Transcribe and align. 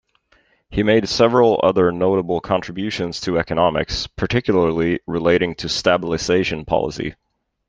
He 0.71 0.81
made 0.81 1.07
several 1.07 1.59
other 1.61 1.91
notable 1.91 2.41
contributions 2.41 3.21
to 3.21 3.37
economics, 3.37 4.07
particularly 4.07 4.99
relating 5.05 5.53
to 5.57 5.69
stabilization 5.69 6.65
policy. 6.65 7.13